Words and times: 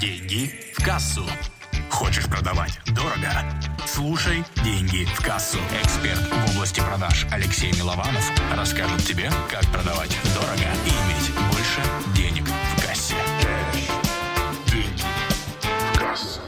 Деньги 0.00 0.50
в 0.72 0.84
кассу. 0.84 1.22
Хочешь 1.88 2.28
продавать 2.28 2.80
дорого? 2.96 3.30
Слушай 3.86 4.42
«Деньги 4.64 5.04
в 5.04 5.24
кассу». 5.24 5.58
Эксперт 5.80 6.18
в 6.18 6.56
области 6.56 6.80
продаж 6.80 7.26
Алексей 7.30 7.70
Милованов 7.72 8.28
расскажет 8.56 9.02
тебе, 9.06 9.28
как 9.48 9.62
продавать 9.72 10.10
дорого 10.34 10.66
и 10.84 10.90
иметь 10.90 11.30
больше 11.52 11.80
денег 12.16 12.44
в 12.44 12.86
кассе. 12.86 13.14
Деньги 14.66 15.02
в 15.94 15.98
кассу. 15.98 16.40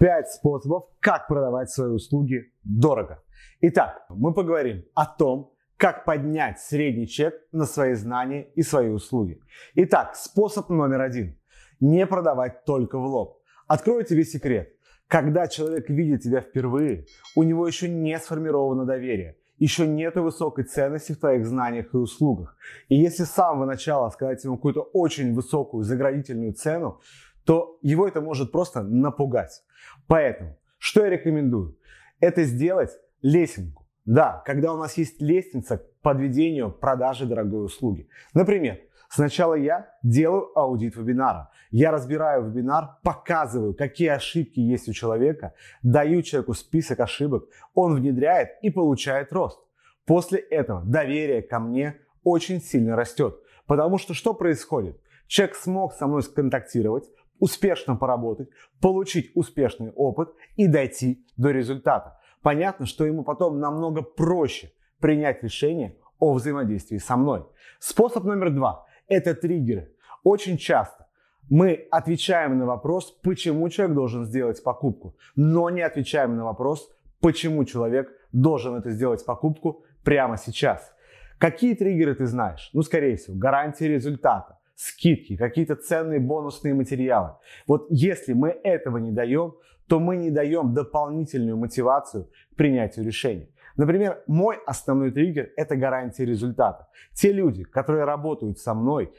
Пять 0.00 0.30
способов, 0.32 0.86
как 0.98 1.28
продавать 1.28 1.70
свои 1.70 1.90
услуги 1.90 2.52
дорого. 2.64 3.22
Итак, 3.60 4.04
мы 4.08 4.34
поговорим 4.34 4.84
о 4.94 5.06
том, 5.06 5.52
как 5.76 6.04
поднять 6.04 6.60
средний 6.60 7.06
чек 7.06 7.34
на 7.52 7.66
свои 7.66 7.94
знания 7.94 8.48
и 8.56 8.62
свои 8.62 8.88
услуги. 8.88 9.40
Итак, 9.74 10.16
способ 10.16 10.70
номер 10.70 11.02
один. 11.02 11.38
Не 11.80 12.06
продавать 12.06 12.64
только 12.64 12.98
в 12.98 13.06
лоб. 13.06 13.38
Открою 13.66 14.04
тебе 14.04 14.24
секрет. 14.24 14.74
Когда 15.08 15.46
человек 15.46 15.88
видит 15.90 16.22
тебя 16.22 16.40
впервые, 16.40 17.06
у 17.36 17.42
него 17.42 17.66
еще 17.66 17.88
не 17.88 18.18
сформировано 18.18 18.84
доверие, 18.84 19.36
еще 19.58 19.86
нет 19.86 20.16
высокой 20.16 20.64
ценности 20.64 21.12
в 21.12 21.18
твоих 21.18 21.46
знаниях 21.46 21.94
и 21.94 21.96
услугах. 21.98 22.56
И 22.88 22.96
если 22.96 23.24
с 23.24 23.30
самого 23.30 23.66
начала 23.66 24.08
сказать 24.10 24.42
ему 24.44 24.56
какую-то 24.56 24.80
очень 24.80 25.34
высокую 25.34 25.84
заградительную 25.84 26.54
цену, 26.54 27.00
то 27.44 27.78
его 27.82 28.08
это 28.08 28.20
может 28.20 28.50
просто 28.50 28.82
напугать. 28.82 29.62
Поэтому, 30.06 30.58
что 30.78 31.04
я 31.04 31.10
рекомендую? 31.10 31.76
Это 32.20 32.44
сделать 32.44 32.90
лесенку. 33.22 33.86
Да, 34.04 34.42
когда 34.44 34.72
у 34.72 34.76
нас 34.76 34.98
есть 34.98 35.20
лестница 35.20 35.78
к 35.78 36.00
подведению 36.02 36.70
продажи 36.70 37.26
дорогой 37.26 37.64
услуги. 37.64 38.08
Например, 38.34 38.78
Сначала 39.14 39.54
я 39.54 39.94
делаю 40.02 40.50
аудит 40.58 40.96
вебинара. 40.96 41.48
Я 41.70 41.92
разбираю 41.92 42.50
вебинар, 42.50 42.96
показываю, 43.04 43.72
какие 43.72 44.08
ошибки 44.08 44.58
есть 44.58 44.88
у 44.88 44.92
человека, 44.92 45.54
даю 45.84 46.20
человеку 46.22 46.52
список 46.52 46.98
ошибок, 46.98 47.44
он 47.74 47.94
внедряет 47.94 48.48
и 48.62 48.70
получает 48.70 49.32
рост. 49.32 49.60
После 50.04 50.40
этого 50.40 50.82
доверие 50.84 51.42
ко 51.42 51.60
мне 51.60 51.96
очень 52.24 52.60
сильно 52.60 52.96
растет. 52.96 53.38
Потому 53.66 53.98
что 53.98 54.14
что 54.14 54.34
происходит? 54.34 55.00
Человек 55.28 55.54
смог 55.54 55.92
со 55.92 56.08
мной 56.08 56.24
сконтактировать, 56.24 57.04
успешно 57.38 57.94
поработать, 57.94 58.48
получить 58.80 59.30
успешный 59.36 59.92
опыт 59.92 60.30
и 60.56 60.66
дойти 60.66 61.24
до 61.36 61.52
результата. 61.52 62.18
Понятно, 62.42 62.84
что 62.84 63.06
ему 63.06 63.22
потом 63.22 63.60
намного 63.60 64.02
проще 64.02 64.72
принять 64.98 65.40
решение 65.44 65.98
о 66.18 66.32
взаимодействии 66.32 66.98
со 66.98 67.16
мной. 67.16 67.46
Способ 67.78 68.24
номер 68.24 68.50
два 68.50 68.86
это 69.08 69.34
триггеры. 69.34 69.92
Очень 70.22 70.56
часто 70.56 71.06
мы 71.50 71.86
отвечаем 71.90 72.58
на 72.58 72.66
вопрос, 72.66 73.10
почему 73.22 73.68
человек 73.68 73.94
должен 73.94 74.24
сделать 74.24 74.62
покупку, 74.62 75.14
но 75.36 75.70
не 75.70 75.82
отвечаем 75.82 76.36
на 76.36 76.44
вопрос, 76.44 76.90
почему 77.20 77.64
человек 77.64 78.10
должен 78.32 78.74
это 78.74 78.90
сделать 78.90 79.24
покупку 79.24 79.84
прямо 80.02 80.36
сейчас. 80.36 80.92
Какие 81.38 81.74
триггеры 81.74 82.14
ты 82.14 82.26
знаешь? 82.26 82.70
Ну, 82.72 82.82
скорее 82.82 83.16
всего, 83.16 83.36
гарантия 83.36 83.88
результата, 83.88 84.58
скидки, 84.74 85.36
какие-то 85.36 85.76
ценные 85.76 86.20
бонусные 86.20 86.74
материалы. 86.74 87.32
Вот 87.66 87.86
если 87.90 88.32
мы 88.32 88.48
этого 88.48 88.98
не 88.98 89.12
даем, 89.12 89.54
то 89.88 90.00
мы 90.00 90.16
не 90.16 90.30
даем 90.30 90.72
дополнительную 90.72 91.56
мотивацию 91.58 92.30
к 92.52 92.56
принятию 92.56 93.04
решения. 93.04 93.48
Например, 93.76 94.22
мой 94.26 94.58
основной 94.66 95.10
триггер– 95.10 95.50
это 95.56 95.76
гарантия 95.76 96.24
результата. 96.24 96.88
Те 97.12 97.32
люди, 97.32 97.64
которые 97.64 98.04
работают 98.04 98.58
со 98.58 98.74
мной, 98.74 99.12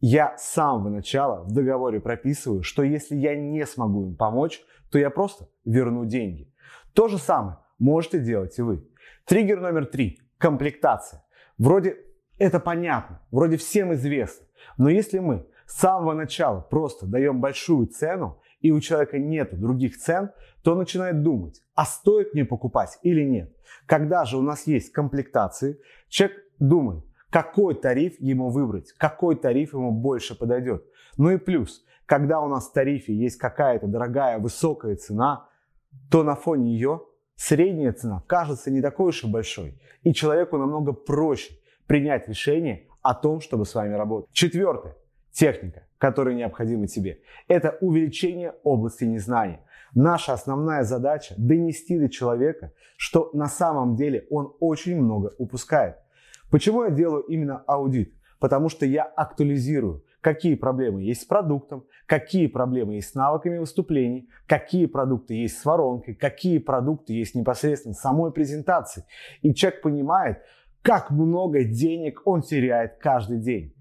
я 0.00 0.36
с 0.36 0.50
самого 0.50 0.90
начала 0.90 1.42
в 1.44 1.52
договоре 1.52 2.00
прописываю, 2.00 2.62
что 2.62 2.82
если 2.82 3.16
я 3.16 3.34
не 3.34 3.64
смогу 3.64 4.08
им 4.08 4.16
помочь, 4.16 4.62
то 4.90 4.98
я 4.98 5.08
просто 5.08 5.48
верну 5.64 6.04
деньги. 6.04 6.52
То 6.92 7.08
же 7.08 7.18
самое 7.18 7.58
можете 7.78 8.20
делать 8.20 8.58
и 8.58 8.62
вы. 8.62 8.86
Триггер 9.24 9.60
номер 9.60 9.86
три– 9.86 10.20
комплектация. 10.38 11.24
Вроде 11.56 11.96
это 12.38 12.60
понятно, 12.60 13.22
вроде 13.30 13.56
всем 13.56 13.94
известно. 13.94 14.46
Но 14.76 14.90
если 14.90 15.18
мы 15.18 15.46
с 15.66 15.78
самого 15.78 16.12
начала 16.12 16.60
просто 16.60 17.06
даем 17.06 17.40
большую 17.40 17.86
цену, 17.86 18.40
и 18.64 18.70
у 18.70 18.80
человека 18.80 19.18
нет 19.18 19.60
других 19.60 19.98
цен, 19.98 20.30
то 20.62 20.72
он 20.72 20.78
начинает 20.78 21.22
думать, 21.22 21.62
а 21.74 21.84
стоит 21.84 22.32
мне 22.32 22.46
покупать 22.46 22.98
или 23.02 23.22
нет. 23.22 23.54
Когда 23.84 24.24
же 24.24 24.38
у 24.38 24.40
нас 24.40 24.66
есть 24.66 24.90
комплектации, 24.90 25.78
человек 26.08 26.38
думает, 26.58 27.04
какой 27.28 27.74
тариф 27.74 28.18
ему 28.20 28.48
выбрать, 28.48 28.92
какой 28.92 29.36
тариф 29.36 29.74
ему 29.74 29.92
больше 29.92 30.34
подойдет. 30.38 30.82
Ну 31.18 31.30
и 31.30 31.36
плюс, 31.36 31.84
когда 32.06 32.40
у 32.40 32.48
нас 32.48 32.68
в 32.68 32.72
тарифе 32.72 33.14
есть 33.14 33.36
какая-то 33.36 33.86
дорогая, 33.86 34.38
высокая 34.38 34.96
цена, 34.96 35.46
то 36.10 36.22
на 36.22 36.34
фоне 36.34 36.72
ее 36.72 37.02
средняя 37.36 37.92
цена 37.92 38.22
кажется 38.26 38.70
не 38.70 38.80
такой 38.80 39.10
уж 39.10 39.24
и 39.24 39.30
большой. 39.30 39.78
И 40.04 40.14
человеку 40.14 40.56
намного 40.56 40.94
проще 40.94 41.52
принять 41.86 42.28
решение 42.28 42.88
о 43.02 43.12
том, 43.12 43.42
чтобы 43.42 43.66
с 43.66 43.74
вами 43.74 43.92
работать. 43.92 44.30
Четвертое. 44.32 44.96
Техника 45.34 45.84
которые 46.04 46.36
необходимы 46.36 46.86
тебе. 46.86 47.20
Это 47.48 47.78
увеличение 47.80 48.54
области 48.62 49.04
незнания. 49.04 49.60
Наша 49.94 50.34
основная 50.34 50.82
задача– 50.82 51.34
донести 51.38 51.98
до 51.98 52.10
человека, 52.10 52.72
что 52.98 53.30
на 53.32 53.46
самом 53.46 53.96
деле 53.96 54.26
он 54.28 54.54
очень 54.60 55.00
много 55.00 55.32
упускает. 55.38 55.96
Почему 56.50 56.84
я 56.84 56.90
делаю 56.90 57.22
именно 57.22 57.64
аудит? 57.66 58.12
Потому 58.38 58.68
что 58.68 58.84
я 58.84 59.04
актуализирую, 59.04 60.04
какие 60.20 60.56
проблемы 60.56 61.02
есть 61.02 61.22
с 61.22 61.24
продуктом, 61.24 61.86
какие 62.04 62.48
проблемы 62.48 62.96
есть 62.96 63.12
с 63.12 63.14
навыками 63.14 63.56
выступлений, 63.56 64.28
какие 64.46 64.84
продукты 64.84 65.32
есть 65.32 65.58
с 65.58 65.64
воронкой, 65.64 66.16
какие 66.16 66.58
продукты 66.58 67.14
есть 67.14 67.34
непосредственно 67.34 67.94
с 67.94 68.00
самой 68.00 68.30
презентацией. 68.30 69.06
И 69.40 69.54
человек 69.54 69.80
понимает, 69.80 70.42
как 70.82 71.10
много 71.10 71.64
денег 71.64 72.20
он 72.26 72.42
теряет 72.42 72.98
каждый 72.98 73.38
день. 73.38 73.73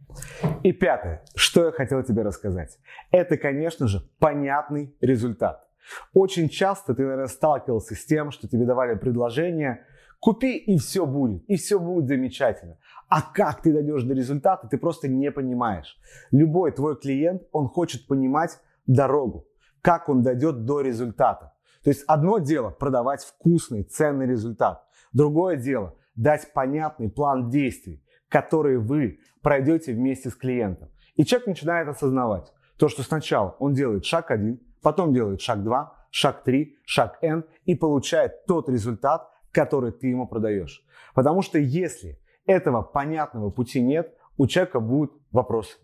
И 0.63 0.71
пятое, 0.71 1.23
что 1.35 1.65
я 1.65 1.71
хотел 1.71 2.03
тебе 2.03 2.21
рассказать. 2.23 2.79
Это, 3.11 3.37
конечно 3.37 3.87
же, 3.87 4.01
понятный 4.19 4.95
результат. 5.01 5.67
Очень 6.13 6.49
часто 6.49 6.93
ты, 6.95 7.01
наверное, 7.03 7.27
сталкивался 7.27 7.95
с 7.95 8.05
тем, 8.05 8.31
что 8.31 8.47
тебе 8.47 8.65
давали 8.65 8.95
предложение 8.95 9.85
«купи 10.19 10.57
и 10.57 10.77
все 10.77 11.05
будет, 11.05 11.43
и 11.45 11.55
все 11.55 11.79
будет 11.79 12.07
замечательно». 12.07 12.77
А 13.09 13.21
как 13.21 13.61
ты 13.61 13.73
дойдешь 13.73 14.03
до 14.03 14.13
результата, 14.13 14.67
ты 14.67 14.77
просто 14.77 15.07
не 15.07 15.31
понимаешь. 15.31 15.97
Любой 16.31 16.71
твой 16.71 16.99
клиент, 16.99 17.43
он 17.51 17.67
хочет 17.67 18.07
понимать 18.07 18.59
дорогу, 18.87 19.45
как 19.81 20.09
он 20.09 20.23
дойдет 20.23 20.65
до 20.65 20.81
результата. 20.81 21.53
То 21.83 21.89
есть 21.89 22.03
одно 22.07 22.39
дело 22.39 22.69
продавать 22.69 23.23
вкусный, 23.23 23.83
ценный 23.83 24.25
результат. 24.25 24.83
Другое 25.11 25.57
дело 25.57 25.95
дать 26.15 26.53
понятный 26.53 27.09
план 27.09 27.49
действий, 27.49 28.03
которые 28.29 28.79
вы 28.79 29.19
пройдете 29.43 29.93
вместе 29.93 30.29
с 30.29 30.35
клиентом. 30.35 30.89
И 31.15 31.23
человек 31.25 31.47
начинает 31.47 31.87
осознавать 31.87 32.51
то, 32.77 32.87
что 32.87 33.03
сначала 33.03 33.55
он 33.59 33.73
делает 33.73 34.05
шаг 34.05 34.31
один, 34.31 34.59
потом 34.81 35.13
делает 35.13 35.41
шаг 35.41 35.63
два, 35.63 36.07
шаг 36.09 36.43
три, 36.43 36.77
шаг 36.85 37.19
n 37.21 37.45
и 37.65 37.75
получает 37.75 38.45
тот 38.45 38.69
результат, 38.69 39.29
который 39.51 39.91
ты 39.91 40.07
ему 40.07 40.27
продаешь. 40.27 40.83
Потому 41.13 41.43
что 41.43 41.59
если 41.59 42.19
этого 42.45 42.81
понятного 42.81 43.51
пути 43.51 43.81
нет, 43.81 44.15
у 44.37 44.47
человека 44.47 44.79
будут 44.79 45.13
вопросы. 45.31 45.77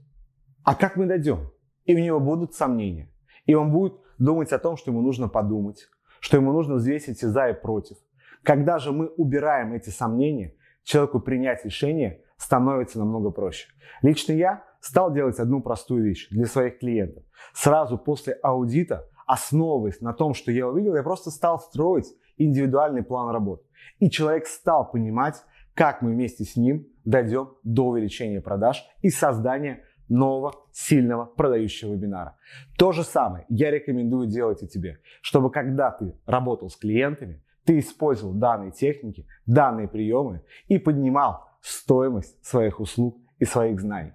А 0.64 0.74
как 0.74 0.96
мы 0.96 1.06
дойдем? 1.06 1.52
И 1.86 1.96
у 1.96 2.00
него 2.00 2.20
будут 2.20 2.56
сомнения. 2.56 3.12
И 3.46 3.54
он 3.54 3.72
будет 3.72 3.94
думать 4.18 4.52
о 4.52 4.60
том, 4.60 4.78
что 4.78 4.92
ему 4.92 5.02
нужно 5.02 5.28
подумать, 5.28 5.88
что 6.20 6.38
ему 6.38 6.52
нужно 6.52 6.76
взвесить 6.76 7.18
все 7.18 7.30
за 7.30 7.50
и 7.50 7.54
против. 7.54 7.98
Когда 8.44 8.80
же 8.80 8.92
мы 8.92 9.08
убираем 9.08 9.74
эти 9.74 9.90
сомнения, 9.90 10.56
человеку 10.84 11.20
принять 11.20 11.66
решение 11.66 12.24
становится 12.40 12.98
намного 12.98 13.30
проще. 13.30 13.68
Лично 14.02 14.32
я 14.34 14.64
стал 14.80 15.14
делать 15.14 15.40
одну 15.40 15.62
простую 15.62 16.04
вещь 16.04 16.30
для 16.32 16.46
своих 16.46 16.80
клиентов. 16.80 17.24
Сразу 17.54 17.98
после 17.98 18.34
аудита, 18.42 19.06
основываясь 19.28 20.02
на 20.02 20.14
том, 20.14 20.34
что 20.34 20.52
я 20.52 20.68
увидел, 20.68 20.96
я 20.96 21.04
просто 21.04 21.30
стал 21.30 21.60
строить 21.60 22.08
индивидуальный 22.38 23.04
план 23.04 23.30
работы. 23.30 23.64
И 24.00 24.10
человек 24.10 24.48
стал 24.48 24.90
понимать, 24.90 25.44
как 25.74 26.02
мы 26.02 26.12
вместе 26.12 26.46
с 26.46 26.56
ним 26.56 26.88
дойдем 27.04 27.50
до 27.64 27.88
увеличения 27.88 28.42
продаж 28.42 28.84
и 29.02 29.10
создания 29.10 29.84
нового, 30.08 30.56
сильного 30.72 31.26
продающего 31.26 31.94
вебинара. 31.94 32.38
То 32.78 32.94
же 32.94 33.04
самое 33.04 33.46
я 33.50 33.70
рекомендую 33.70 34.28
делать 34.28 34.64
и 34.64 34.68
тебе, 34.68 35.00
чтобы 35.22 35.52
когда 35.52 35.92
ты 35.92 36.18
работал 36.26 36.70
с 36.70 36.78
клиентами, 36.78 37.44
ты 37.66 37.80
использовал 37.80 38.34
данные 38.34 38.72
техники, 38.72 39.28
данные 39.46 39.88
приемы 39.88 40.44
и 40.68 40.80
поднимал 40.80 41.49
стоимость 41.62 42.44
своих 42.46 42.80
услуг 42.80 43.18
и 43.40 43.46
своих 43.46 43.80
знаний. 43.80 44.14